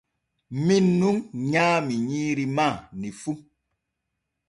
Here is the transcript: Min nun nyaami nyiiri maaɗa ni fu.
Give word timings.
Min 0.65 0.85
nun 0.99 1.17
nyaami 1.51 1.95
nyiiri 2.07 2.45
maaɗa 2.55 2.87
ni 2.99 3.09
fu. 3.21 3.31